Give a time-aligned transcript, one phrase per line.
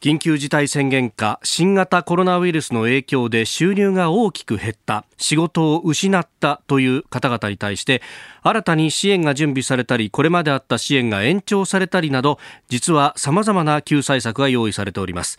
[0.00, 8.00] 緊急事態宣言下新型コロナウイルスの影響で収入が大きく減った仕事を失ったという方々に対して
[8.44, 12.38] 新たに支援が準備されたりこれまであった支援が延長されたりなど
[12.68, 15.36] 実は様々な救済策が用意されております。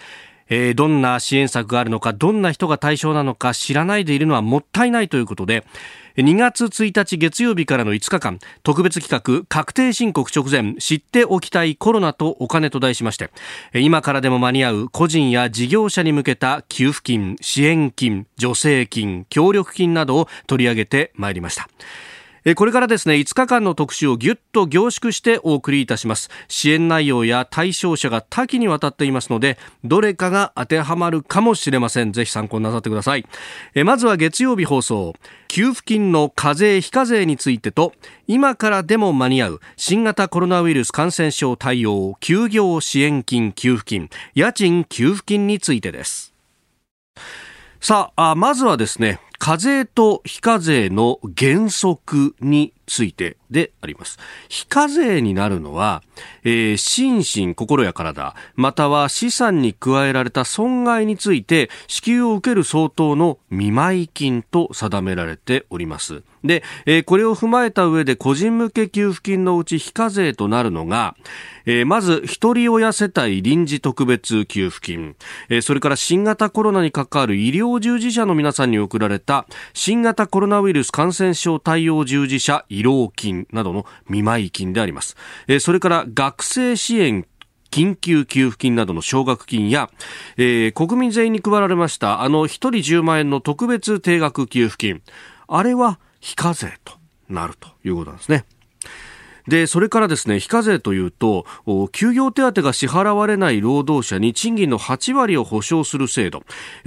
[0.49, 5.63] えー、どんな支援策があるのかどんな人が対象なのか知らないでいるのはもったいないということで
[6.17, 13.29] 2月1日月曜日からの5日間特別企画確定申告直前知っておきたいコロナとお金と題しまして
[13.73, 21.69] 今からでも間に合う個人や事業者に向けた給付金支援金助成金協力金などを取り上げてまいりました。
[22.55, 26.29] これからですね5日間の特集をぎゅっと凝縮してお送りいたします。
[26.47, 32.13] 支援内容や対象者が多岐にわたっていますのでどれかが当てはまるかもしれません。
[32.13, 33.25] ぜひ参考になさってください。
[33.83, 35.13] まずは月曜日放送。
[35.47, 37.93] 給付金の課税非課税についてと
[38.27, 46.33] 今からでも間に合う新型コロナウイルス感染症対応休業支援金給付金家賃給付金についてです。
[47.81, 54.19] さあまずはですね課税と非課税の原則についてであります。
[54.49, 56.03] 非課税になるのは、
[56.43, 66.21] えー、心身、心や体、または資産に加えられた損害について支給を受ける相当の見舞い金と定められております。
[66.43, 71.15] で、えー、これを踏まえた上で個人向け給付金のうち非課税となるのが、
[71.65, 75.15] えー、まず、一人親世帯臨時特別給付金、
[75.49, 85.15] え、それから新型コロナに関わる医療従事者の皆さんに送られたた新型コロナウイルス感染症対応従事者慰労金などの見舞い金であります。
[85.47, 87.27] え、それから学生支援
[87.69, 89.91] 緊急給付金などの奨学金や、
[90.37, 95.03] えー、国民全員に配られましたあの1人10万円の特別定額給付金
[95.47, 96.93] あれは非課税と
[97.29, 98.45] なるということなんですね。
[99.49, 101.45] で、それからですね、非課税というと、
[101.91, 106.43] 休業手当が支払われない労働者に賃金の8割を保証する制度、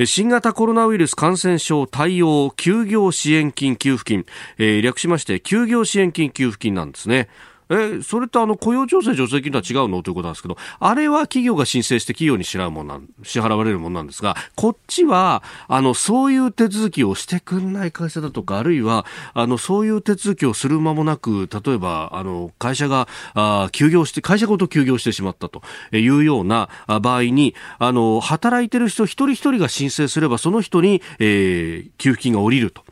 [0.07, 4.25] 新型コロナウイルス感染症対応休業支援金給付金、
[4.59, 7.29] えー、略しまして休業支援金給付金なんですね。
[7.73, 10.03] え、それとあの雇用調整助成金とは違うの？
[10.03, 25.63] ということなんですけど、あれは企業が申請して企業に支払うもんなん、支払われるものなんですが、こっちは、あの、そういう手続きをしてくんない会社だとか、あるいは、あの、そういう手続きをする間もなく、例えば、あの、会社が、あ休業して、会社ごと休業してしまったと
[25.93, 26.69] いうような
[27.01, 32.83] 場合に、あの、働いてる人一人一人が申請すれば、その人に、えー、給付金が下りると。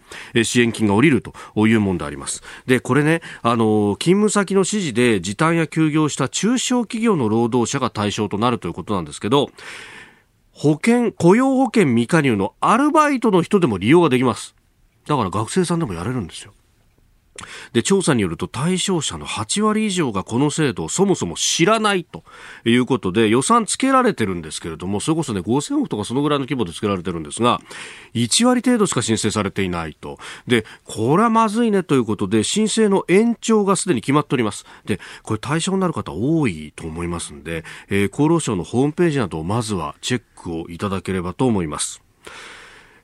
[0.42, 1.32] 支援金が下りると
[1.66, 2.42] いうものであります。
[2.66, 9.50] で、これね、あの、勤務先の指示で時短や休業した中小企業の労働者が対象となるということなんですけど、
[10.52, 14.54] 保険、雇用保険未加入のアルバイトの人でも利用ができます。
[15.06, 16.52] だから学生さんでもやれるんですよ。
[17.72, 22.24] で、調査によると対象者の8割以上がこの制度をそもそも知らないと
[22.64, 27.60] いうことで予算つけられてるんですけれども、それこそね、5000億とかそのぐらいの規模でつけられてるんですが、
[28.14, 30.18] 1割程度しか申請されていないと。
[30.46, 34.66] で、これはまずいねということで、申請の延長がすでに決まっております。
[34.84, 42.02] で、これ対象になる方多いと思いますんで、えー、厚労省のホームページなどをまずはチェックをいただければと思います。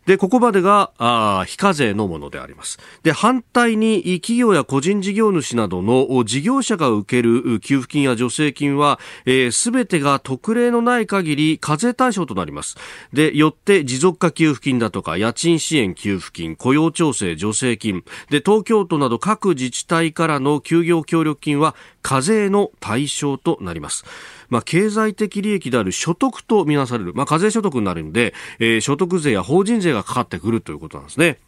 [0.06, 2.78] で、ここまでが、あ非課税のものであります。
[3.03, 12.77] で、反対に企業や個人事業主などの事業者が受ける給付金や助成金は、す、えー、べ、てが特例のない限り課税対象となります。
[13.12, 24.05] で、よって持続化給付金だとか、家賃支援給付金、雇用調整助成金、で、東京都など各自治体からの休業協力金は課税の対象となります。
[24.49, 31.39] まあ、経済的利益である所得とみなされる、まあ、課税所得になるんで、えー、所得税や法人税がかかってくるということなんですね。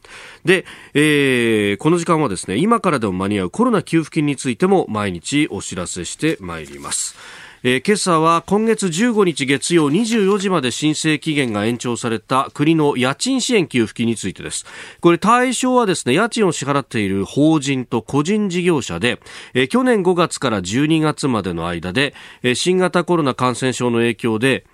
[0.44, 0.64] で、
[0.94, 7.16] えー、この時間はですね、今からでも間に合うコロナ給付金についても毎日お知らせしてまいります。
[7.64, 14.64] えー、今朝は今月15日月曜24時まで申請期限が延長された国の家賃支援給付金についてです。
[15.00, 19.20] これ対象はですね、家賃を支払っている法人と個人事業者で、
[19.54, 22.14] えー、去年5月から12月までの間で、
[22.44, 24.64] えー、新型コロナ感染症の影響で、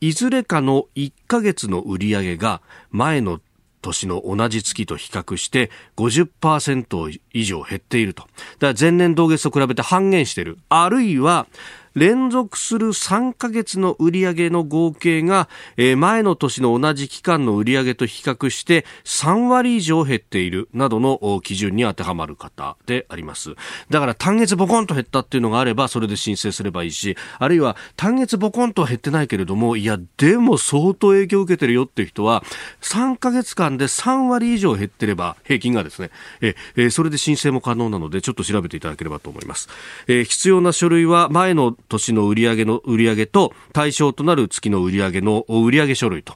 [0.00, 2.62] いずれかの1ヶ月の売り上げが
[2.92, 3.40] 前の
[3.82, 8.22] 年の同じ月と比較して50%以上減っていると。
[8.22, 10.58] だから前年同月と比べて半減している。
[10.68, 11.46] あるいは、
[11.94, 23.54] 連続する3ヶ月の売上の合計が、えー、前の年の同じ期間の売上と比較して3割以上減っているなどの基準に当てはまる方であります。
[23.90, 32.42] だから単月ボコンと減ったっていうのがあればそれで申請すればいいし、あるいは単月ボコンと減ってないけれども、いや、でも相当影響を受けてるよっていう人は
[32.82, 39.68] 3ヶ月間で3割以上減ってれば平均がですね、えー、それで申請も可能なのでちょっと調べていただければと思います。
[40.06, 46.34] え、必要な書類は前の年の売上の売上と対象となる月の売上の売上書類と、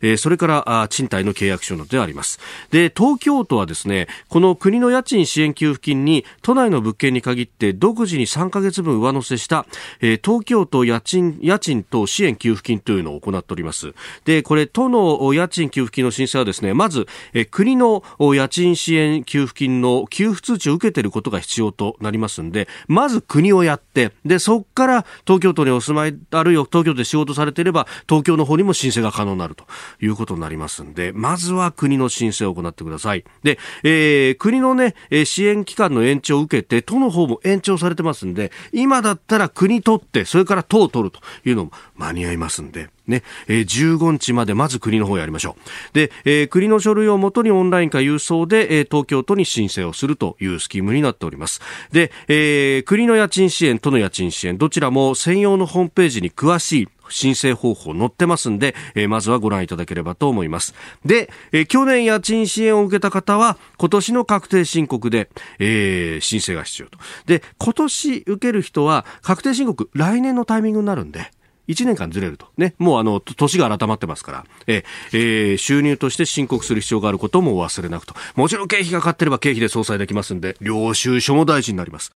[0.00, 2.40] え、それから賃貸の契約書などであります。
[2.70, 9.66] で、東京都はですね、この国の家賃支援給付金に都内の物件に限って独自に3ヶ月分上乗せした、
[10.00, 13.94] え、東京都家賃、家賃等支援給付金というのを行っております。
[14.24, 29.64] で、これ都の家賃給付金の申請はですね、まず、え、国の家賃支援給付金の給付通知を受けていることが必要となりますんで、まず国をやって、で、そこから東京都にお住まい、あるいは東京都で仕事されていれば、東京の方にも申請が可能になると
[30.00, 33.24] いうことになりますんで、まずは国の申請を行ってください。
[33.42, 34.94] で、えー、国のね、
[35.24, 45.94] 支援期間の延長を受けて、都の方も延長されてますんで、今だったら国取って、それから都を取るというのも間に合いますんで、ね、えー、15日までまず国の方やりましょう。
[45.94, 51.60] で、えー、国の書類をもとにオンラインか郵送で、えー、東京都に申請をするというスキームになっております。
[51.92, 60.74] で、えー、国の家賃支援、都の家賃支援、どちらも専用のホームページに詳しい申請方法載ってますんで、えー、まずはご覧いただければと思います。
[61.04, 65.28] で、えー、去年家賃支援を受けた方は、今年の確定申告で、
[65.58, 66.98] えー、申請が必要と。
[67.26, 71.30] で、今年受ける人は、確定申告、来年のタイミングになるんで、
[71.70, 72.46] 1年間ずれると。
[72.56, 72.74] ね。
[72.78, 78.14] もうあの、年が改まってますから、ええー、収入として申告する必要があることも忘れなくと。
[78.34, 82.12] もちろん経費がかかってれば経費で相殺できますんで、領収書も大事になります。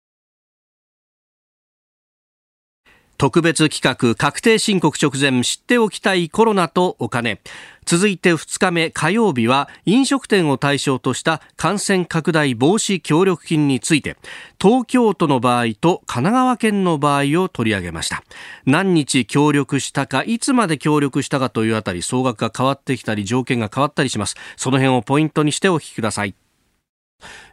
[3.17, 7.39] 特別企画確定申告直前知っておきたいコロナとお金
[7.85, 14.17] 続いて2日目火曜日は飲食店を対象とした感染拡大防止協力金について
[14.61, 18.23] 東京都の場合と神奈川県の場合を取り上げました。
[18.65, 24.35] 何日協力したかいつまで協力したかというあたり総額が変わってきたり条件が変わったりします。
[24.57, 26.35] その辺をポイントにしてお聞きください、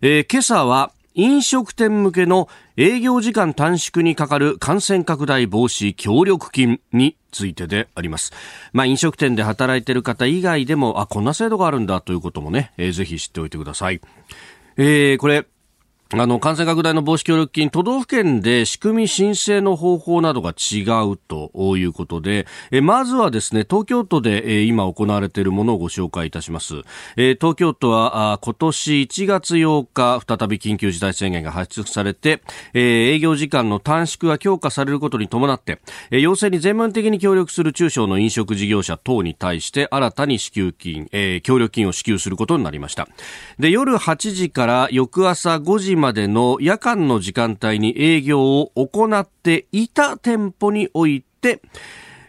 [0.03, 8.33] えー、今朝は飲食店向けの営業時間短縮にかかる感染拡大防止協力金についてであります。
[8.73, 14.01] まあ、飲食店で働いている方以外でも、あ、こんな制度があるんだということもね、えー、ぜひ知っておいてください。
[14.77, 15.47] えー、これ、
[16.13, 26.83] あの、感染拡大の防止協力金、都道府県で仕組み申請の方法などが違うということで、えまずはですね、東京都で、え今行われているものをご紹介いたします。
[27.17, 32.43] え東京都はあ今年1月8日、再び緊急事態宣言が発出されて、
[32.75, 35.79] え営業時間の短縮が強化されることに伴って、
[36.11, 43.07] え要請に全面的に協力する中小の飲食事業者等に対して新たに支給金、え協力金を支給することになりました。
[43.61, 51.63] で、夜8時から翌朝5時までの夜間の時間帯に営業を行っていた店舗において、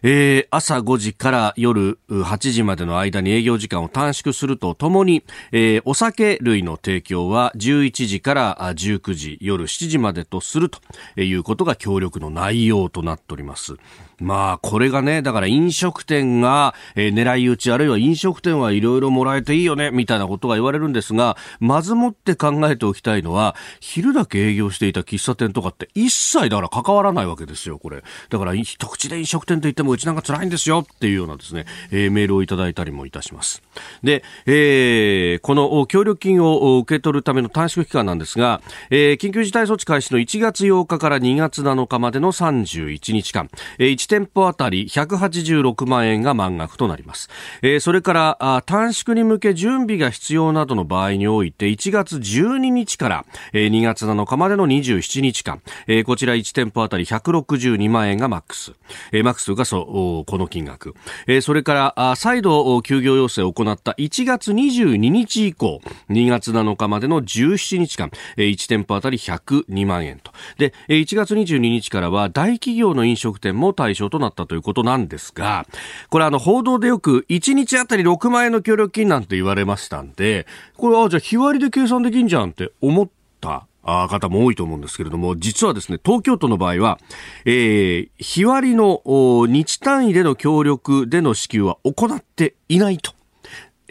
[0.04, 10.80] えー、朝5時から夜8時までの間に営業時間を短縮するとともに、えー、お酒類の提供は11時から19時、夜7時までとすると
[11.22, 13.76] いうことが協力の内容となっております。
[14.20, 28.04] まあ、これがね、だから飲食店が、えー、狙い撃ち、あるいは飲食店はいろいろもらえていいよね、みたいなことが言われるんですが、まずもって考えておきたいのは、昼だけ営業していた喫茶店とかって一切だから関わらないわけですよ、これ。
[28.30, 33.62] だから、一口で飲食店と言ってもうちなんか辛いんですよっていうようなですね、えー、メールをいただいたりもいたします。
[34.04, 47.30] で、えー、この協力金を受け取るための短縮期間なんですが、えー、緊急事態措置開始の1月8日から2月7日までの31日間、えー、1店舗あたり186万円が満額となります。
[47.62, 58.74] えー、それから短縮に向け準備が必要などの場合において1月12日から、え、2月7日までの27日間、えー、こちら1店舗あたり162万円がマックス。
[59.12, 60.94] え、マックスがそう、この金額。
[61.28, 70.32] え、それから再度休業要請を行った1月22日以降、2月7日までの17日間、え、1店舗あたり102万円と。
[70.58, 75.66] で、え1月22日からは大企業の飲食店も対象となったということなんですが、
[76.10, 87.00] これあの報道でよく1日あたり6万円の協力金なんて言われましたんで、これあじゃあ日割りで計算できんじゃんって思った方も多いと思うんですけれども、実はですね、東京都の場合は、
[87.46, 89.02] えー、日割りの
[89.48, 93.14] 日単位での協力での支給は行っていないと。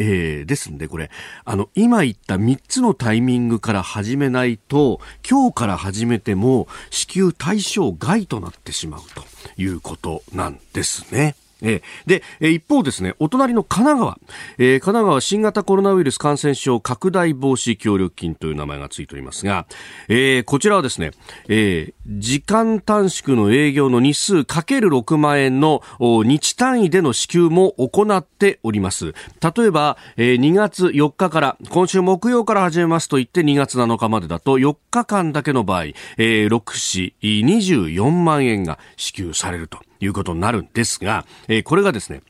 [0.02, 1.11] えー、ですんで、これ、
[1.44, 9.25] あの、今言った3つのタイミングから始めないと、今日から始めても支給対象外となってしまうと
[9.59, 11.37] いうことなんですね。
[11.62, 14.19] えー、で、一方ですね、お隣の神奈川、
[14.59, 19.67] えー、神奈川新型コロナウイルス感染症拡大防止協力金という名前がついておりますが、
[20.09, 21.12] えー、こちらはですね、
[21.49, 29.14] えー、時間短縮の営業の日数かける6万円の日単位での支給も行っております。
[29.57, 39.89] 例えば、えー、2月4日から、今週木曜から始めますと言って2月7日までだと4日間だけの場合、えー、6市24万円が支給されると。
[40.00, 42.23] いうことになるんですが、えー、これがですね、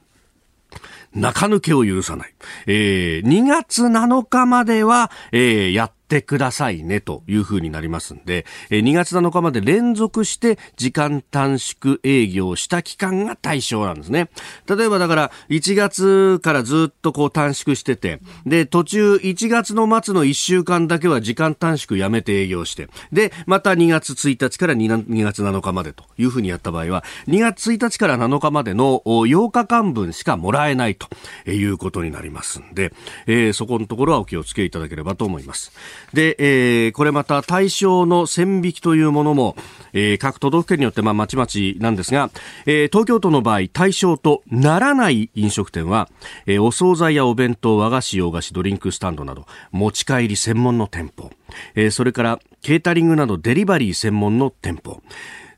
[1.15, 2.35] 中抜けを許さない。
[2.67, 14.29] えー、2月7日までは、えー、やっってくださいねというふうになりますんで、2月7日まで連続して時間短縮営業した期間が対象なんですね。
[14.69, 31.07] 例えばだから1月からずっとこう短縮してて、で、途中1月の末の1週間だけは時間短縮やめて営業して、で、また2月1日から 2, 月7日までというふうにやった場合は、2月1日から7日までの8日間分しかもらえないと
[31.49, 32.93] いうことになりますんで、
[33.29, 35.71] えー、そこのところはお気をつけいただければと思います。
[36.13, 39.57] で、えー、これまた対象の線引きというものも、
[39.93, 42.31] えー、各都道府県によってまあまちまちなんですが、
[42.67, 46.09] えー、東京都の場合対象とならない飲食店は、
[46.47, 51.31] えー、お惣菜やお弁当、和菓子、洋菓子、ドリンクスタンドなど持ち帰り専門の店舗、
[51.75, 55.03] えー、それからケータリングなどデリバリー専門の店舗、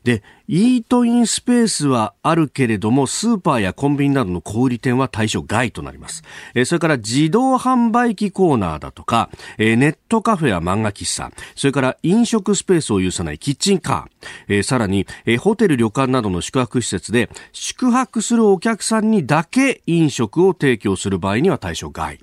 [0.03, 6.23] で、イートインスペースはあるけれども、スーパーやコンビニなどの小売店は対象外となります。
[6.53, 22.19] えそれから自動販売機コーナーだとか、えネットカフェや漫画喫茶、それから飲食スペースを有さないキッチンカー、えさらに、えホテル旅館などの宿泊施設で宿泊するお客さんにだけ飲食を提供する場合には対象外。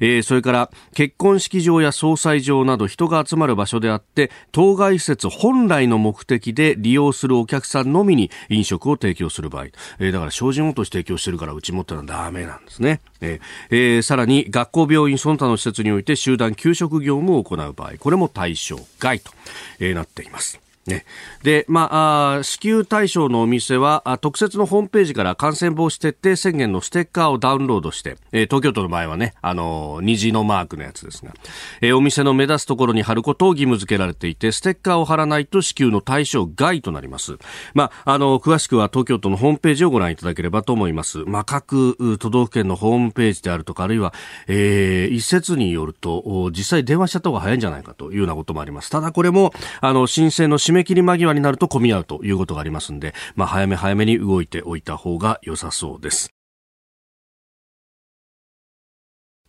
[0.00, 9.64] えー、それから結婚式場や総裁場など人が集まる場所であって当該施設本来の目的で利用するお客さんのみに飲食を提供する場合、
[9.98, 17.92] えー、だから精進落とし提供してるからうちもってのはダメなんですね、えーえー、さらに学校病院その他の施設において集団給食業務を行う場合。
[17.98, 19.32] これも対象外と、
[19.80, 20.67] えー、なっています。
[20.88, 21.04] ね。
[21.42, 31.32] で、まあ、支給対象のお店は、特設のホームページから感染防止徹底宣言のステッカーをダウンロードして、え、東京都の場合はね、あの、虹のマークのやつですが、
[31.80, 37.36] え、お店の目立つところに貼ることを義務付けられていて、ステッカーを貼らないと支給の対象外となります。
[37.74, 41.18] まあ、あの、詳しくは東京都のホームページをご覧いただければと思います。
[41.26, 44.14] まあ、各都道府県のホームページであるとか、あるいは、
[44.46, 48.90] えー、一説によると、実際電話しちゃった方が早いんじゃないかというようなこともあります。
[48.90, 56.32] ただこれも、あの、申請の締め切り間際になると混み合うということがありますんで、まあ、早め早めに動いておいた方が良さそうです。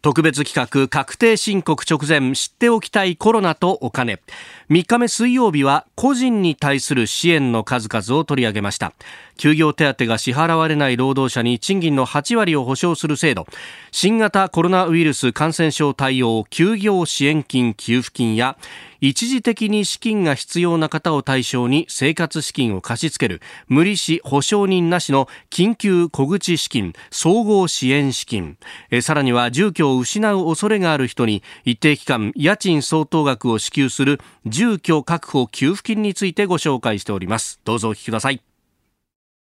[0.01, 4.21] 特別企画確定申告直前知っておきたいコロナとお金。
[4.69, 8.93] 3日目水曜日は個人に対する支援の数々を取り上げました。
[9.35, 13.45] 休業手当が支払われない労働者に賃金の8割を保証する制度。
[13.91, 18.57] 新型コロナウイルス感染症対応休業支援金給付金や
[19.01, 28.57] 一時的に資金が必要な方を対象に生活資金を貸し付ける無利子保証人なしの緊急小口資金総合支援資金。
[29.01, 37.59] さらには住居を失う恐れがある人に一定期間家賃相当額を支給する住居確保給付金についてご紹介しております。
[37.63, 38.48] どうぞお聞きください。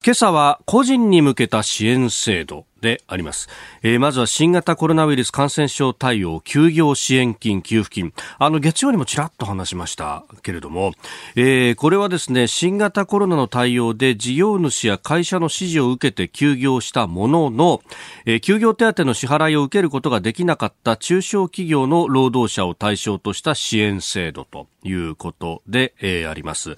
[0.03, 3.47] 今朝は個人に向けた支援制度であります、
[3.83, 8.11] えー、まずは新型コロナウイルス感染症対応休業支援金給付金。
[8.39, 10.93] あの月曜にもちらっと話しましたけれども、
[11.35, 17.83] えー、これはですね新型コロナの対応で事業主や会社の指示を受けて休業したものの、
[18.25, 26.75] えー、休業手当の支払いを受けることができなかった中小企業の労働者を対象とした支援制度ということで、えー、あります。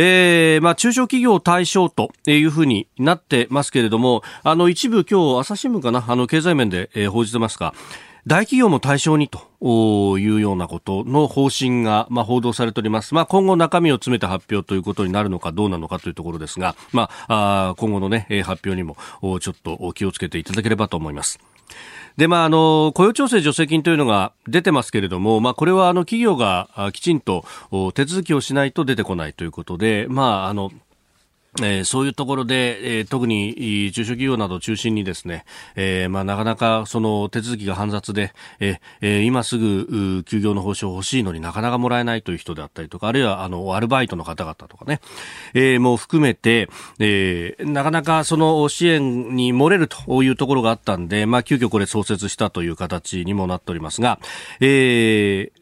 [0.00, 7.74] えー、まあ、中小企業対象というふうになってますけれども、あの、一部今日、朝日新聞かな、あの、経済面で、え、報じてますが、
[8.24, 13.12] 大企業も対象にというようなことの方針が、ま、報道されております。
[13.12, 18.96] まあ、今後中身を詰めた発表ということになるのかどうなのかというところですが、まあ、あ今後のね、発表にも
[19.40, 21.40] ちょっと気をつけていただければと思います。
[22.18, 27.44] で、まあ、あの、雇用調整助成金というのが出てますけれども、まあ、これはあの、企業がきちんと
[27.94, 30.72] 手続きをしないと出てこないということで、まあ、あの、
[31.60, 35.44] えー、そういうところで、えー、特に中小企業などを中心にですね、
[35.76, 45.00] えー、まあ、なかなかその手続きが煩雑で、えー、今すぐ休業の報酬欲しいのになかなかもらえないという人であったりとか、あるいはあのアルバイトの方々とかね、
[45.54, 54.20] えー、も含めて、えー、なかなかその支援に漏れるというところがあったんで、まあ、急遽これ創設したという形にもなっておりますが、
[54.60, 55.57] えー、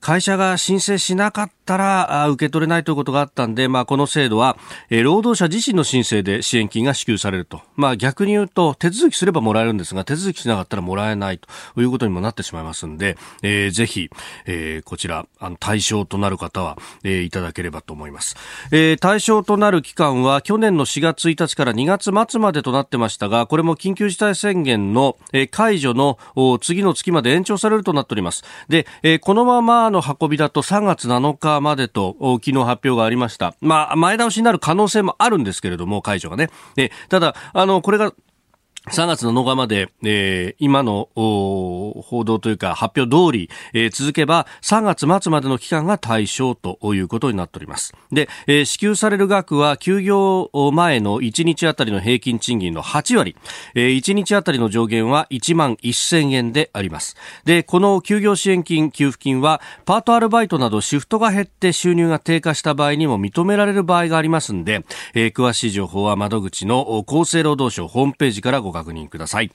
[0.00, 4.56] 会社が申請しなかったら受け取れないということがあったんで、まあ、この制度は、
[4.90, 7.60] えー、労働者自身の申請で支援金が支給されると。
[7.76, 11.48] まあ、逆に言うと、手続きすればもらえるんですが、手続きしなかったらもらえないと
[11.80, 14.08] いうことにもなってしまいますんで、えー、ぜひ、
[14.46, 18.36] えー、こちら、あの、対象となる方は、えー、いただければと思います。
[18.70, 26.18] えー、対象となる期間は、去年の4月1日から2月末までとなってましたが、これも緊急事態宣言の、えー、解除の
[26.60, 28.44] 次の月まで延長されるとなっております。
[28.68, 33.54] で、えー、このままの運びだと3月7日までと昨日発表がありました。
[33.60, 36.50] まあ、前倒しになる可能性もあるんですけれども、解除がね。
[36.76, 38.12] えただ、あの、これが
[38.88, 47.92] 3月7日まで、えー、今の報道というか発表通り、えー、続けば3月末までの期間が対象ということになっております。
[48.10, 53.36] で、えー、支給される額は休業前の1日あたりの平均賃金の8割、
[53.74, 57.16] えー、1日あたりの上限は1万1000円であります。
[57.44, 69.50] で、この休業支援金、給付金はパートアルバイトなどシフトが減って収入が低下した場合にも認められる場合がありますんで、えー、詳しい情報は窓口の厚生労働省ホームページからご確認ください。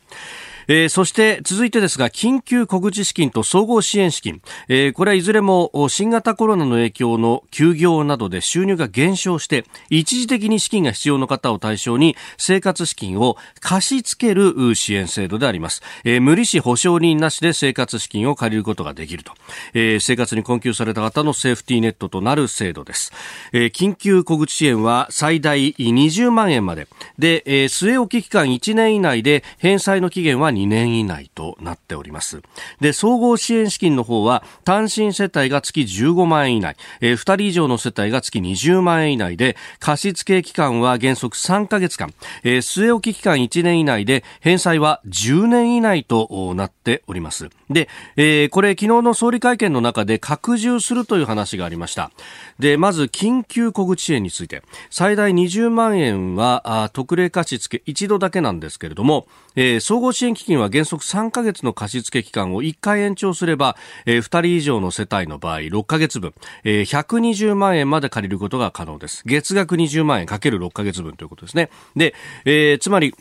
[0.68, 19.34] えー、そして続いてですが緊急小口資金と総合支援資金、えー、これはいずれも新型コロナの影響の休業などで収入が減少して一時的に資金が必要な方を対象に生活資金を貸し付ける支援制度であります、えー、無利子保証人なしで生活資金を借りることができると、
[19.74, 23.12] えー、生活に困窮された方のセーフティーネットとなる制度です、
[23.52, 26.88] えー、緊急小口支援は最大20万円まで。
[27.18, 32.42] で、えー、据え置き期間1年以内で返済の期限は2年以内となっております。
[32.80, 47.50] で、総合支援資金の方は単身世帯が月15万円以内、えー、2人以上の世帯が月20万円以内で、貸付期間は原則3ヶ月間、えー、据え置き期間1年以内で、返済は10年以内となっております。
[47.70, 52.12] で、えー、これ昨日の総理会見の中で拡充するという話がありました。
[52.60, 66.34] で、まず緊急小口支援について、最大20万円は特例貸付一度だけなんですけれども、えー、総合支援基金は原則3ヶ月の貸付期間を1回延長すれば、えー、2人以上の世帯の場合6ヶ月分、
[66.66, 69.24] えー、120万円まで借りることが可能です。
[69.26, 71.70] 月額20万円かける6ヶ月分ということですね。
[71.96, 73.16] で、えー、つまり、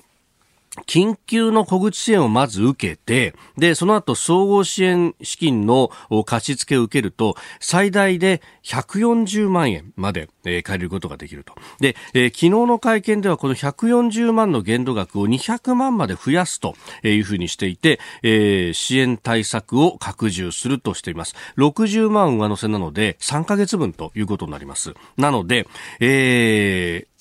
[0.87, 5.91] 緊急の小口支援をまず受けて、で、その後総合支援資金の
[6.25, 11.55] 貸付を受けると、最大で140万円まで、えー、借りることができると。
[11.79, 21.35] で、えー、昨日の会見ではこの140万の限度額を200万まで増やすというふうにしていて、えー、支援対策を拡充するとしています。
[21.59, 24.95] 60万上乗せなので3ヶ月分ということになります。
[25.19, 25.67] なので、
[26.01, 27.12] えー、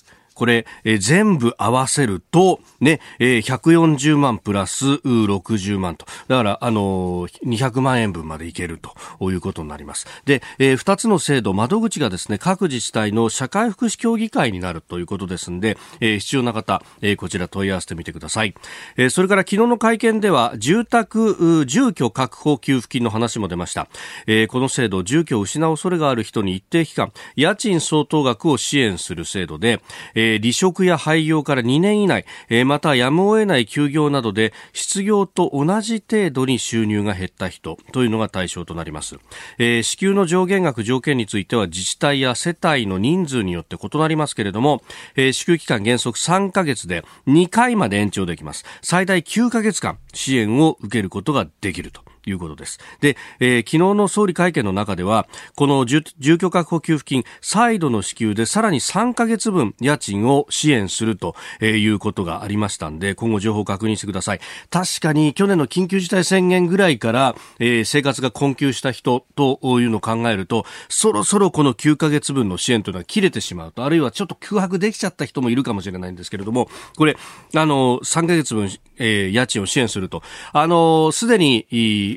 [0.42, 6.08] これ、えー、全部合わせると、ね、えー、140万プラス60万と。
[6.30, 10.08] だから、あのー、200万円分までいけるということになります。
[10.26, 18.56] で、えー、2つの制度、窓口がですね、各自治体の社会福祉協議会になるということですんで、えー、必要な方、えー、こちら問い合わせてみてください。
[18.98, 23.88] えー、それから昨日の会見では、住宅、住居確保給付金の話も出ました。
[24.26, 29.84] えー、この制度、住居を失う恐れがある人に一定期間、家賃相当額を支援する制度で、
[30.16, 39.18] えーえー、離職や廃業から2年以内、えー、またやむを得ない休業などで失業と同じ程度に収入が減った人というのが対象となります、
[39.58, 44.84] えー、支給の上限額条件については自治体や世帯の人数によって異なりますけれども、
[45.16, 48.66] えー、支給期間原則3ヶ月で2回まで延長できます。
[48.82, 52.11] 最大9ヶ月間支援を受けることができると。
[52.26, 52.80] いうことです。
[53.00, 64.40] で、えー、昨日の総理会見の中では、この住居確保給付金、再度の支給でさらに3ヶ月分家賃を支援するということがありましたんで、今後情報を確認してください。
[64.70, 77.18] 確かに去年の緊急事態宣言ぐらいから、えー、生活が困窮した人というのを考えると、そろそろこの9ヶ月分の支援というのは切れてしまうと、あるいはちょっと空白できちゃった人もいるかもしれないんですけれども、これ、
[77.56, 81.66] あの、3ヶ月分、えー、家賃を支援すると、あの、すでに、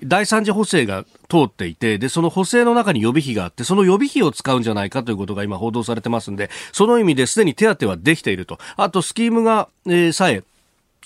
[0.05, 8.59] 第三次補正が通っていて、で、その補正の中に予備費があって、その予備費を使うんじゃないかということが今報道されてますんで、その意味ですでに手当はできていると。
[8.77, 10.45] あと、スキームが、えー、さえ、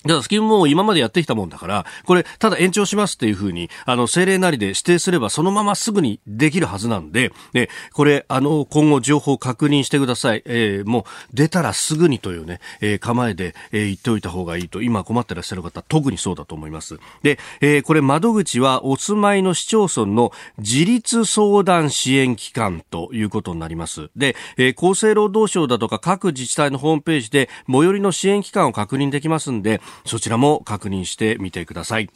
[0.03, 10.43] だからスキムも今までやってきたもんだから、これ、ただ延長しますっていうふうに、あの、政令なりで指定すれば、そのまますぐにできるはずなんで、ね、これ、あの、今後情報確認してください。
[10.45, 16.97] えー、もう、出たらすぐにというね、えー、構えで、えー、言っておいた方がいいと、今困ってらっしゃる方、特にそうだと思います。
[17.21, 24.09] で、えー、これ、窓口は、お住まいの市町村の自立相談支援機関ということになります。
[24.15, 32.09] で、えー、厚生労働省だとか各自治体のホームページで、最寄りの支援機関を確認できますんで、そちらも確認してみてください。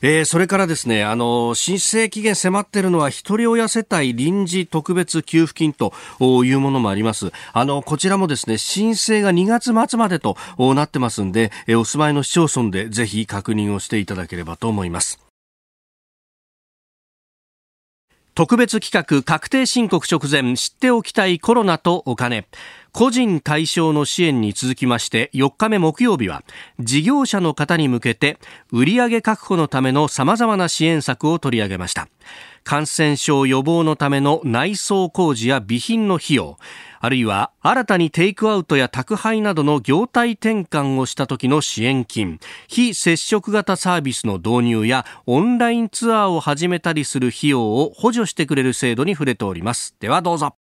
[0.00, 7.32] えー、それからですね、あの、申請期限迫ってるのは、一人親世帯臨時特別給付金というものもあります。
[7.52, 15.18] あの、こちらもですね、申請が2月末までとなってますんで、え、お住まいの市町村でぜひ確認をしていただければと思います。
[18.38, 22.46] 特別企画確定申告直前知っておきたいコロナとお金
[22.92, 26.42] 個人対象の支援に続きまして4日目木曜日は
[26.80, 28.38] 事業者の方に向けて
[28.72, 32.08] 売上確保のための様々な支援策を取り上げました。
[32.68, 36.58] 感染症予防のための内装工事や備品の費用
[37.00, 49.94] あるいは新たにテイクアウトや宅配などの業態転換をした時の支援金非接触型サービスの導入やオンラインツアーを始めたりする費用を補助してくれる制度に触れております。
[49.98, 50.57] ではどうぞ。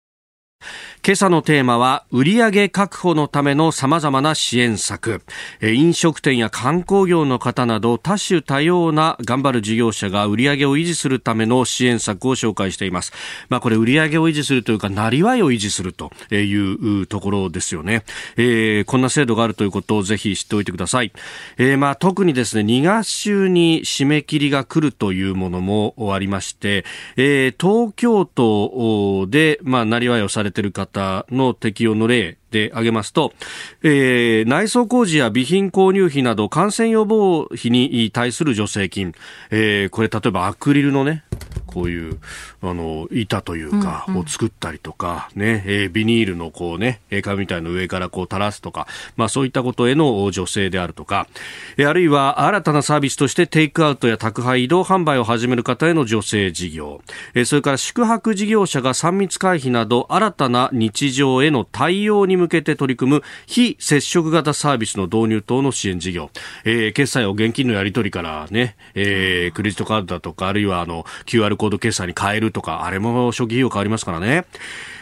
[1.06, 5.22] 今朝のテーマは売上確保のための様々な支援策。
[5.62, 13.12] 飲食店や観光業の方など多種多様な頑張る事業者が売上を維持するための支援策を紹介しています。
[13.48, 18.02] まあこれ売上を維持するというかなりわいを維持するというところですよね、
[18.36, 21.12] えー、こんな制度があるということをぜひ知っておいてください、
[21.56, 26.84] えー、まあ特にですね2月中に締め切りが来るというものもありまして、
[27.16, 33.32] えー、東京都でなりわいをされている方方の適用の例で挙げますと、
[33.82, 39.14] えー、内装工事や備品購入費など感染予防費に対する助成金、
[39.50, 41.24] えー、これ例えばアクリルのね、
[41.66, 42.18] こういう、
[42.62, 51.28] あの、板というか、を作ったりとか、ね、えー、ビニールのこうね、絵紙みたいな上からこう垂らすとか、まあそういったことへの助成であるとか、
[51.76, 57.00] えー、あるいは新たなサービスとしてテイクアウトや宅配移動販売を始める方への助成事業、
[57.34, 66.30] えー、それから宿泊事業者が3密回避など新たな日常への対応に向けて取り組む非接触型サービスの導入等の支援事業、
[66.64, 74.44] えー、決済を現金のやり取りからね、えー、クレジットカードだとか、あるいはあの、QR コードコード決済に変えるとか、あれも初期費用変わりますからね。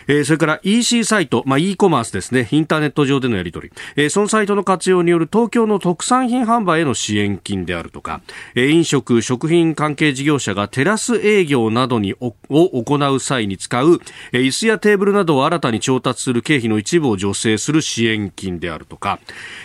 [0.06, 8.20] えー、それから EC サイト、まあ、e コマースですね、インターネット上でのやり取り、えー、そのサイトの活用による東京の特産品販売への支援金であるとか、
[8.54, 14.00] えー、飲食、食品関係事業者がテラス営業などにを行う際に使う、
[14.32, 19.20] えー、椅子やテーブルなどを新たに調達する経費の一部を助成する支援金であるとか、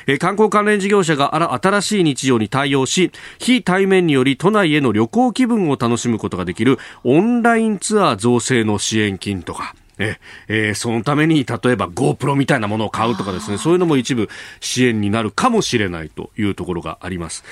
[0.07, 14.29] えー、観光関連事業者が新しい日常に対応し、非対面により都内への旅行気分を楽しむことができるオンラインツアー造成の支援金とか、ええー、そのために例えば GoPro みたいなものを買うとかですね、そういうのも一部
[14.61, 17.43] 支援になるかもしれないというところがあります。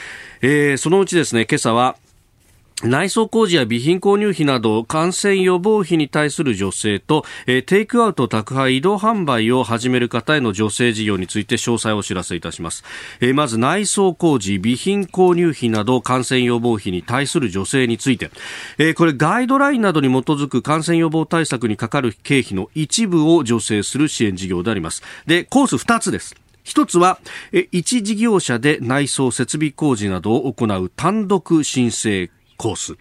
[0.41, 1.97] えー、そのうちですね、今朝は
[2.83, 12.83] 内装工事や備品購入費など感染予防費に対する助成と、えー、テイクアウト宅配移動販売を始める方への助成事業について詳細をお知らせいたします、
[13.19, 18.29] えー、まず内装工事備品購入費など感染予防費に対する助成について、
[18.77, 25.01] えー、これガイドラインなどに基づく感染予防対策にかかる経費の一部を助成する支援事業であります。
[25.25, 26.35] でコース2つです。
[26.67, 27.17] 一つは、
[27.71, 32.85] 一事業者で内装設備工事などを行う単独申請コース。
[32.85, 32.95] そ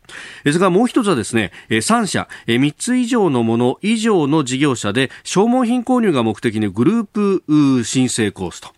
[0.45, 8.69] れからもう一つはですね、3社、3つ以上のもの以上の事業者で消耗品購入が目的のグループ申請コースと。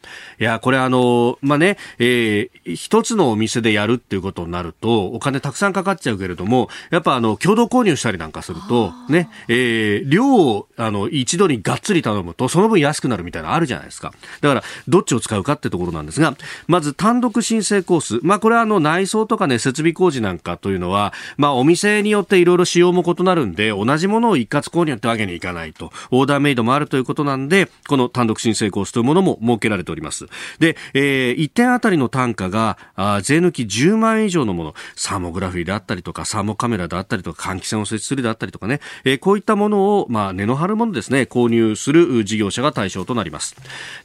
[0.40, 14.12] いや、これあの、まあ、ね、えー、一つのお店でやるっていうことになると、お金たくさんかかっちゃうけれども、やっぱあの、共同購入したりなんかすると、ね、えー、量を、あの、一度にがっつり頼むと、その分安くなるみたいなのあるじゃないですか。
[14.40, 16.36] だから、どっちを使うかってところなんですが、
[16.66, 18.20] まず単独申請コース。
[18.22, 25.90] まあ、これはあの、内装とかね、設備工事なんかとというのは、まあ、お店によっていろいろ仕様も異なるんで、同じものを一括購入ってわけにいかないと。
[26.10, 30.26] オーダーメイドもあるということなんで、この単独申請コースというものも設けられております。
[30.58, 43.56] で、えー、1点あたりの単価が、あ税抜き10万円以上のもの、サーモグラフィーであったりとか、サーモカメラであったりとか、換気扇を設置するであったりとかね、えー、こういったものを、まあ、値の張るものですね、購入する事業者が対象となります。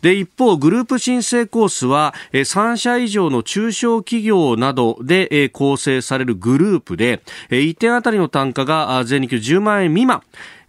[0.02, 10.22] で、一方、グループ申請コースは、えー、3社以上の中小企業などで、えー、構成されるググループで、1点あたりの単価が税抜き10万円未満、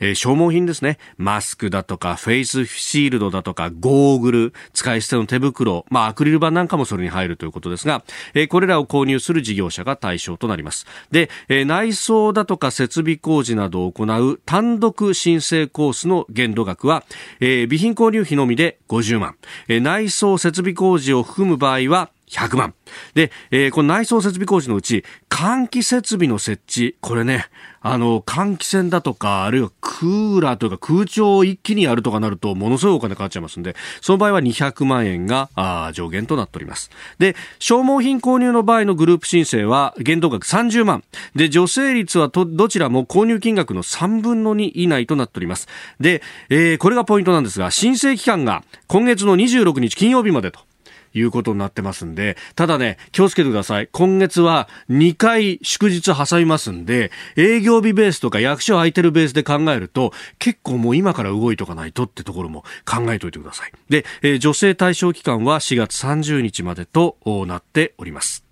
[0.04, 0.98] えー、消耗品ですね。
[1.16, 10.86] マスクだとか、フェイスシールドだとか、ゴーグル、使い捨ての手袋、まあ、アクリル板なんかもそれに入るということですが、えー、これらを購入する事業者が対象となります。
[11.10, 17.04] で、えー、内装だとか設備工事などを行う単独申請コースの限度額は、
[17.40, 19.36] えー、備品購入費のみで50万、
[19.68, 22.74] えー、内装設備工事を含む場合は100万。
[23.14, 27.46] で、えー、この内装設備工事のうち、換気設備の設置、これね、
[27.80, 35.48] あの、換気扇だとか、あるいはクーラーというか空調を一気にやるとかなると、ものすごいお金かかっちゃいますんで、その場合は200万円が
[35.92, 36.90] 上限となっております。
[37.18, 41.04] で、消耗品購入の場合のグループ申請は、限度額30万。
[41.36, 45.68] で、助成率はとどちらも購入金額の3分の2以内となっております。
[46.00, 50.60] で、えー、これがポイントなんですが、申請期間が今月の26日金曜日までと。
[51.14, 53.88] いうことになってますんで、ただね、気をつけてください。
[53.92, 63.72] 今月は2回祝日挟みますんで、営業日ベースとか役所空いてるベースで考えると、結構もう今から動いとかないとってところも考えておいてください。
[63.88, 68.44] で、えー、女性対象期間は4月30日までとなっております。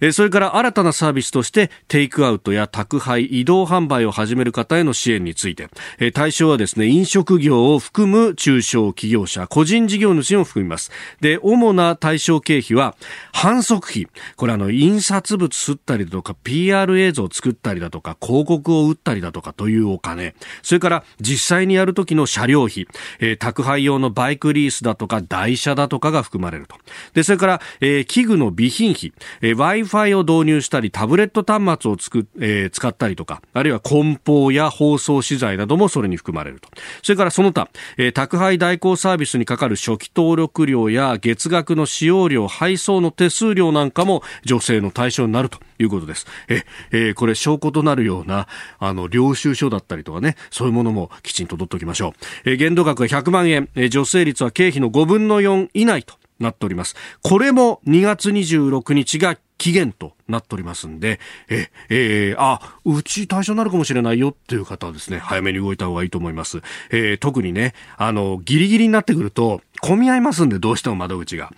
[0.00, 5.68] えそれから新たなサービスとしてテイクアウトや宅配移動販売を始める方への支援について。
[5.98, 10.90] え対象はですね飲食業を含む中小企業者個人事業主を含みます。
[11.20, 12.96] で主な対象経費は
[13.32, 14.06] 反則費。
[14.36, 20.34] これあの印刷物吸ったりだとか PR 映像を作ったりだとか広告を打ったりだとかというお金。
[20.62, 22.86] それから実際にやる時の車両費、
[23.20, 26.76] えー、宅配用のバイクリースだとか台車だとかが含まれると。
[27.14, 36.68] でそれから、えー、器具の備品費、えー Wi-Fi を導入したり、タブレット端末をつく、えー、使ったりとか、あるいは梱包や包装資材などもそれに含まれると。
[37.02, 46.26] それからその他、えー、宅配代行サービスにかかる初期登録料や月額の使用料、配送の手数料なんかも女性の対象になるということです。
[46.48, 52.50] え、えー、これ証拠となるような、あの、領収書だったりとかね、そういうものもきちんと取っておきましょう。
[52.50, 56.96] えー、限度額は100万円、えー、助成率は経費の5分の4以内となっております。
[57.22, 66.62] これも2月26日が期限となっておりますんで、え、えー、あ、うち対象になるかもしれないよっていう方はですね、早めに動いた方がいいと思います。
[66.90, 71.52] えー、特にね、あの、ギリギリになってくると、混み合いますんで、どうしても窓口が。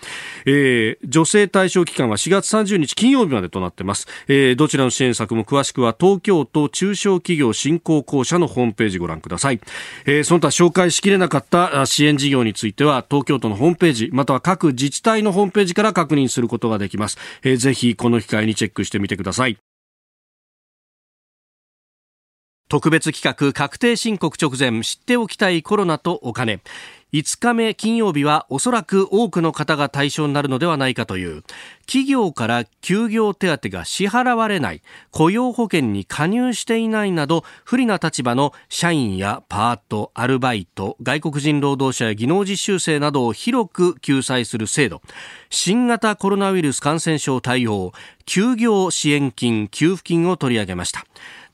[0.44, 4.06] えー、女性対象期間は4月30日金曜日までとなってます。
[4.28, 9.60] えー、どちらの支援策も詳しくは東京都中小企業振興公社のホームページご覧ください。
[10.04, 17.18] えー、その他紹介しきれなかった支援事業については、東京都のホームページ、または各自治体のホームページから確認することができます。
[17.42, 19.58] えー、ぜひこの機会にチェックしてみてください。
[22.68, 26.60] 特別企画確定申告直前知っておきたいコロナとお金
[27.12, 31.42] 5日目金曜日はおそらく多くの方が対象になるのではないかという。
[31.86, 34.82] 企業から休業手当が支払われない。
[35.10, 45.00] 雇用保険に加入していないなど不利な立場の社員やパートアルバイト外国人労働者や技能実習生などを広く救済する制度。
[45.48, 47.92] 新型コロナウイルス感染症対応
[48.26, 51.06] 休業支援金給付金を取り上げました。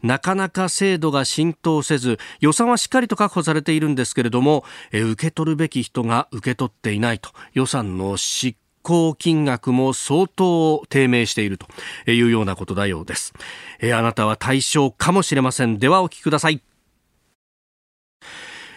[0.05, 7.31] なかなか制度が浸透せず予算はしっかりと確保されているんですけれどもえ受け取るべき人が受け取っていないと。
[7.55, 11.67] 予算の執行金額も相当低迷していると
[12.11, 13.33] いうようなことだようです。
[13.81, 15.79] えあなたは対象かもしれません。
[15.79, 16.74] ではお聞きください。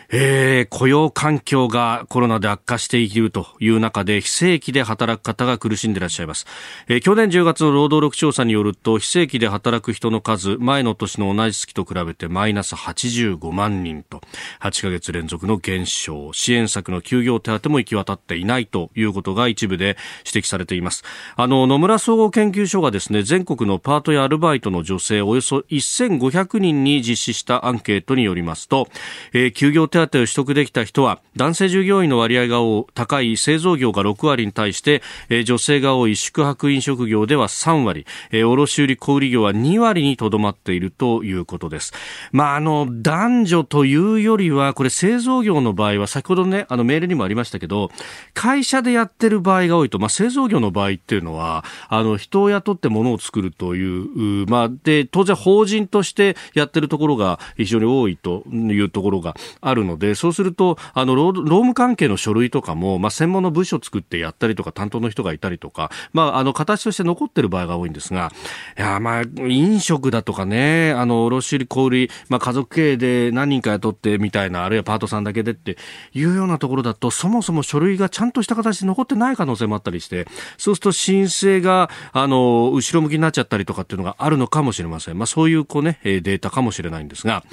[0.10, 6.46] えー、雇用環境がコロナで悪化しているという中で非正規で働く方が苦しんでいらっしゃいます、
[6.88, 14.22] えー、去年10月の労働力調査によると非正規で働く人の数前の年の同じ月と比べてマイナス85万人と
[14.62, 21.04] 8ヶ月連続の減少支援策の休業手当も行き渡っていないということが一部で指摘されています。
[21.36, 28.88] あの野村総合研究所がですね全国のパートやアルバイトの女性およそ1500人に実施したアンケートによりますと、
[29.34, 32.60] えー、休業手手当を取得できた人は男性従業員の割合が
[32.94, 41.94] 高い製造業が6割に対して、え女性が多い宿泊飲食業では3割、え卸売小売業は2割にとどまっているということです。
[42.32, 47.92] まあ、あの、男女というよりは、これ製造業の場合は、先ほどね、あのメールにもありましたけど、
[48.34, 68.32] 会社でやってる場合が多いと、まあ、製造業の場合っていうのは、あの、人を雇って物を作るという、まあ、で、当然法人としてやってるところが非常に多いというところがあるので、そうすると、あの、労務関係の書類とかも、まあ、専門の部署を作ってやったりとか、担当の人がいたりとか、まあ、あの、形として残ってる場合が多いんですが、
[68.78, 75.78] いや、まあ、飲食だとかね、あの、卸売小売、まあ、家族経営で何人か雇ってみたいな、あるいはパートさんだけでって
[76.14, 85.18] いうようなところだと、そもそも書類がちゃんとした形で残ってない可能性もあったりして、そうすると申請が、あの、後ろ向きになっちゃったりとかっていうのがあるのかもしれません。
[85.18, 87.44] まあ、そういう、こうね、データかもしれないんですが、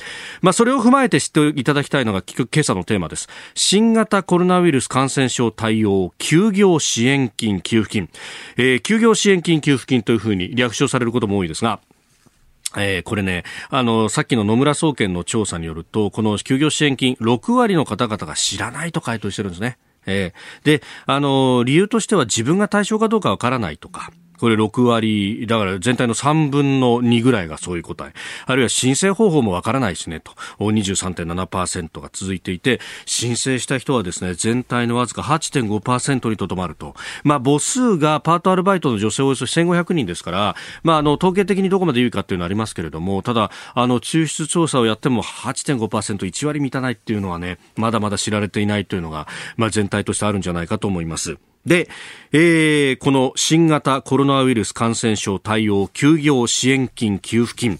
[0.42, 3.28] まあ、それを踏まえて知っていただきたいのが、今朝のテーマです。
[3.54, 8.08] 新型コロナウイルス感染症対応休業支援金給付金、
[8.56, 11.80] えー、休業支援金給付金というふうに略称されることも多いですが、
[12.76, 19.78] えー、これね、あの、さっきの野村総研の調査によると、この休業支援金、6割の方々が知らないと回答してるんですね。
[20.06, 28.12] えー、で、あの、理由としては自分が対象かどうかわからないとか、これ6割、だから全体の3分の2ぐらいがそういう答え。
[28.46, 30.32] あるいは申請方法もわからないしね、と。
[30.58, 36.94] 23.7%が続いていて、申請した人はですね、全体のわずか8.5%にとどまると。
[37.22, 51.38] まあ、母数がパートアルバイトの女性およそ1500人ですから、まあ、あの、統計的にどこまで言うかっていうのはありますけれども、ただ、あの、抽出調査をやっても8.5%、1割満たないっていうのはね、まだまだ知られていないというのが、まあ、全体としてあるんじゃないかと思います。
[51.66, 51.88] で、
[52.32, 57.78] えー、この新型コロナウイルス感染症対応休業支援金給付金、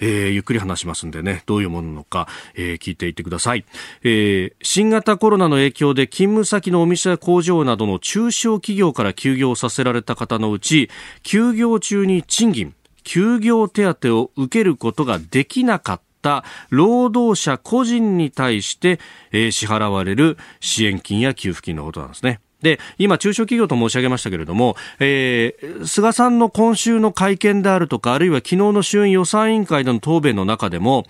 [0.00, 3.64] えー、ゆっくり話しますんでね、どういうものなのか、えー、聞いていってください、
[4.02, 4.52] えー。
[4.62, 10.88] 新型コロナの影響で勤務先のお店や工場などの中小企業から休業させられた方のうち、
[11.22, 18.98] 休業中に賃金、休業手当を受けることができなかった労働者個人に対して、
[19.30, 22.40] えー、支払われる支援金や給付金のことなんですね。
[22.62, 31.04] で、今、中小企業と申し上げましたけれども、えー、菅さんの今週の会見であるとか、あるいは昨日の衆院予算委員会での答弁の中でも、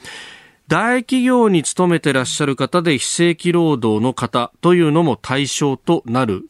[0.69, 6.49] 大企業に勤めてらっしゃる方で非正規労働の方というのも対象となる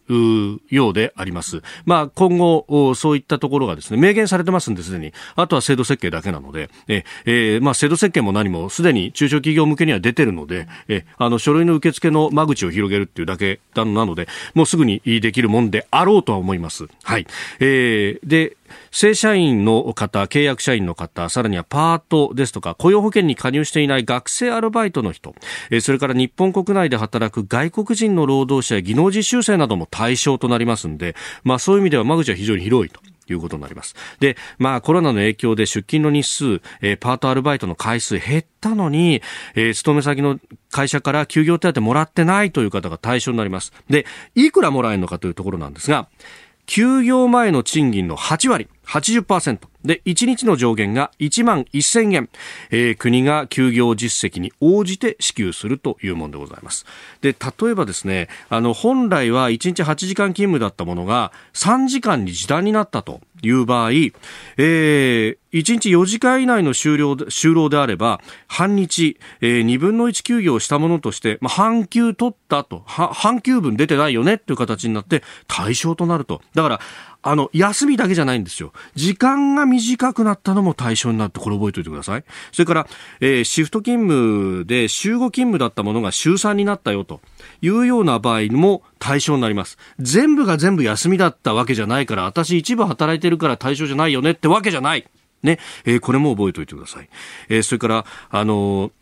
[0.70, 1.62] ようであります。
[1.84, 5.12] まあ今後、そういったところがですね、明言されてますんで、すでに。
[5.34, 16.86] あとは制度設計だけなので、え、えー、まあ制度設計も何もすでに中小企業向けには出てるので、え、あの書類の受付の間口を広げるっていうだけなので、もうすぐにできるもんであろうとは思います。
[17.02, 17.26] はい。
[17.60, 18.56] えー、で、
[18.90, 25.34] 正社員の方、契約社員の方、さらにはパートですとか、雇用保険に加入していない学生アルバイトの人、
[25.80, 33.00] それから日本国内で働く外国人の労働者や技能実習生なども対象となりますんで、まあそういう意味では間口は非常に広いと。
[33.32, 33.94] いうことになります。
[34.20, 39.22] で、まあコロナの影響で出勤の日数、えー、パートアルバイトの回数減ったのに、
[39.54, 40.38] えー、勤め先の
[40.70, 43.72] 会社から休業手当もらってないという方が対象になります。
[43.88, 46.08] で、いくらもらえるのかというところなんですが、
[46.66, 49.58] 休業前の賃金の8割、80%。
[49.86, 52.28] で、1日の上限が1万1000円、
[52.70, 56.86] えー、国が休業実績に応じて支給するというものでございます。
[57.20, 76.40] で、例えばですね、あの、本来は1日8時間勤務だったものが3時間に時短になったという場合、えー、1日4時間以内の終了就労であれば、半日、えー、2分の1休業したものとして、まあ、半休取ったと、半休分出てないよねっていう形になって対象となると。
[76.54, 76.80] だから、
[77.28, 78.72] あの、休みだけじゃないんですよ。
[78.94, 82.24] 時間が短くなったのも対象になって、これ覚えておいてください。
[82.52, 82.88] それから、
[83.20, 87.20] えー、シフト勤務で週5勤務だったものが週3になったよと
[87.62, 89.76] いうような場合も対象になります。
[89.98, 95.04] 全部が全部休みだったわけじゃないから、私一部働いてるから対象じゃないよねってわけじゃない。
[95.42, 95.58] ね。
[95.84, 97.08] えー、これも覚えておいてください。
[97.48, 98.92] えー、それから、あのー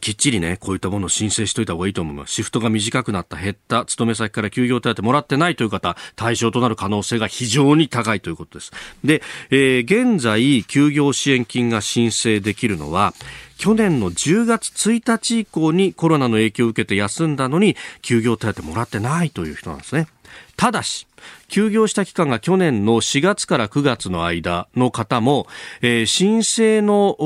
[0.00, 2.34] きっちりね、こういったものを申請しといた方がいいと思います。
[2.34, 8.72] シフトが短くなった、減った、勤め先から休業手当もらってないという方、対象となる可能性が非常に高いということです。
[9.02, 13.14] で、えー、現在、休業支援金が申請できるのは、
[13.56, 20.06] 去年の10月1日以降にコロナの影響を受けて休んだのに、休業手当もらってないという人なんですね。
[20.58, 21.06] ただし、
[21.46, 25.46] 休業した期間が去年の4月から9月の間の方も、
[25.82, 27.16] えー、申請の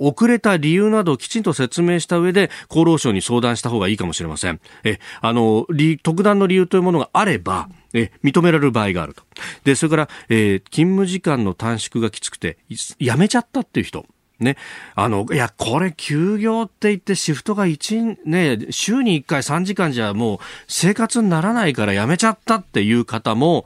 [0.00, 4.60] 遅れた理由などをきちんと説明した上で厚労省に相談した方がいいかもしれません。
[4.82, 5.64] えあの
[6.02, 9.22] 特段の理由というものがあれば、え認められる場合があると。
[9.62, 14.06] で、それから、えー、勤務時間の短縮がきつくて、辞めちゃったっていう人。
[14.40, 14.56] ね。
[14.94, 23.64] あの、いや、これ休業って言ってシフトが一、ね、週に一回3時間じゃもう生活にならないからやめちゃったっていう方も、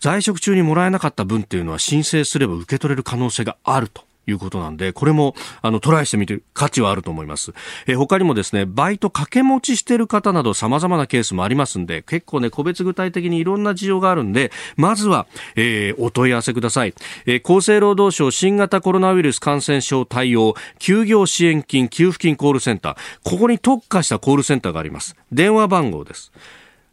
[0.00, 4.05] 在職中にもらえなかった分っていうのは申請すれば受け取れる可能性があると。
[4.26, 7.52] いうことなんで、これも、あの、トライしてみる価値はあると思います。
[7.86, 16.94] え他にもですね、バイト掛け持ちしてる方など様々なケースもありますんで、結構ね、個別具体的にいろんな事情があるんで、まずは、えー、お問い合わせください。
[17.26, 22.96] えー、厚生労働省新型コロナウイルス感染症対応、休業支援金、給付金コールセンター。
[23.24, 25.14] ここに特化したコールセンターがあります。
[25.32, 26.32] 電話番号です。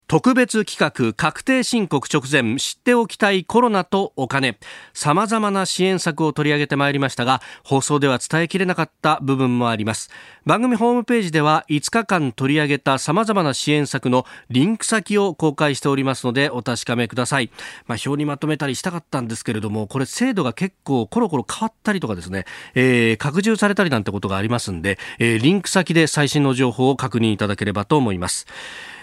[0.07, 4.57] 特別企画確定申告直前知っておきたいコロナとお金。
[4.93, 10.09] 様々な支援策を取り上げてまいりましたが放送では伝えきれなかった部分もあります。
[10.45, 17.51] 番組ホームページでは5日間取り上げた様々な支援策のリンク先を公開しておりますのでお確かめください、
[17.85, 28.47] まあ、表にまとめたりしたかったんですけれどもこれ制度が結構コロコロ変わったりとかですね、えー、拡充されたりなんてことがありますんで、えー、リンク先で最新の情報を確認いただければと思います。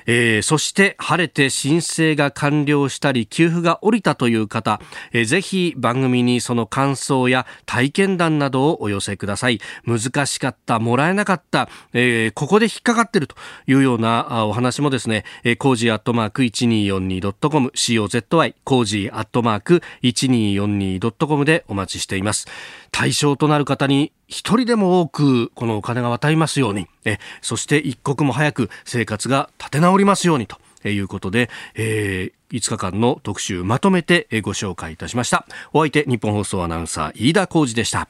[0.07, 4.81] えー、そして晴れて申請が完了したり給付が下りたという方、
[5.13, 9.61] えー、ぜひ番組にその感想や体験談などをお寄せください。
[9.87, 22.47] 難しかったもらえなかった、えー、ここで引っかかってるというようなお話もですね、えー、コージーアットマーク 1242.com COZY コージーアットマーク 1242.com でお待ちしています。
[22.91, 26.87] 対象となる方に一人でも多くこのお金が渡りますように。
[27.05, 30.59] えそして一刻も早く生活が立て直りますようにと
[30.89, 35.47] いうことで、えー、5日間の特集まとめてご紹介いたしました。
[35.73, 38.09] お相手日本放送アナウンサー飯田浩二でした。